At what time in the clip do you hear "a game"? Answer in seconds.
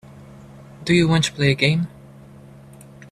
1.51-1.87